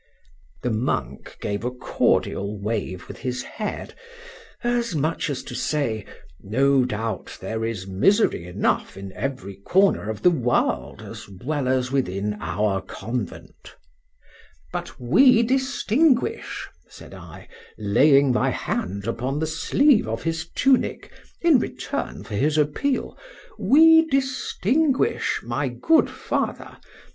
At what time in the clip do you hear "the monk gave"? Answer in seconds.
0.63-1.63